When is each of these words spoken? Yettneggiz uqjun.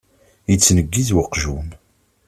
Yettneggiz 0.51 1.09
uqjun. 1.21 1.69